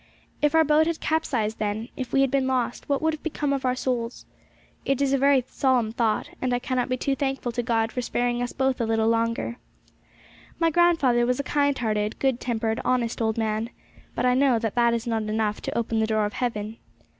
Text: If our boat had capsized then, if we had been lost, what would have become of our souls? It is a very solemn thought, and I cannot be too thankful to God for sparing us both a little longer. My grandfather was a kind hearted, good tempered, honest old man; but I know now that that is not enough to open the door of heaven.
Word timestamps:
If 0.41 0.55
our 0.55 0.63
boat 0.63 0.87
had 0.87 0.99
capsized 0.99 1.59
then, 1.59 1.89
if 1.95 2.11
we 2.11 2.21
had 2.21 2.31
been 2.31 2.47
lost, 2.47 2.89
what 2.89 3.03
would 3.03 3.13
have 3.13 3.21
become 3.21 3.53
of 3.53 3.65
our 3.65 3.75
souls? 3.75 4.25
It 4.83 4.99
is 4.99 5.13
a 5.13 5.17
very 5.19 5.45
solemn 5.47 5.91
thought, 5.91 6.29
and 6.41 6.55
I 6.55 6.57
cannot 6.57 6.89
be 6.89 6.97
too 6.97 7.13
thankful 7.15 7.51
to 7.51 7.61
God 7.61 7.91
for 7.91 8.01
sparing 8.01 8.41
us 8.41 8.51
both 8.51 8.81
a 8.81 8.85
little 8.85 9.09
longer. 9.09 9.57
My 10.57 10.71
grandfather 10.71 11.23
was 11.27 11.39
a 11.39 11.43
kind 11.43 11.77
hearted, 11.77 12.17
good 12.17 12.39
tempered, 12.39 12.81
honest 12.83 13.21
old 13.21 13.37
man; 13.37 13.69
but 14.15 14.25
I 14.25 14.33
know 14.33 14.53
now 14.53 14.57
that 14.59 14.73
that 14.73 14.95
is 14.95 15.05
not 15.05 15.21
enough 15.21 15.61
to 15.61 15.77
open 15.77 15.99
the 15.99 16.07
door 16.07 16.25
of 16.25 16.33
heaven. 16.33 16.77